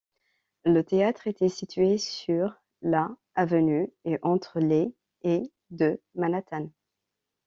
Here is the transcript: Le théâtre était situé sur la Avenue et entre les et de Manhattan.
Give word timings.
Le 0.65 0.81
théâtre 0.81 1.27
était 1.27 1.47
situé 1.47 1.99
sur 1.99 2.55
la 2.81 3.11
Avenue 3.35 3.93
et 4.03 4.17
entre 4.23 4.59
les 4.59 4.95
et 5.21 5.51
de 5.69 6.01
Manhattan. 6.15 6.71